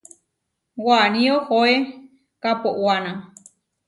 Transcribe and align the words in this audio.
Waní 0.85 1.23
ohoé 1.37 1.75
kaʼpowána. 2.43 3.11